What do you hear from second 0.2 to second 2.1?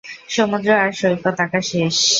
সমুদ্র আর সৈকত আঁকা শেষ।